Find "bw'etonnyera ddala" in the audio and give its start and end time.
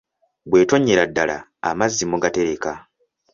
0.49-1.37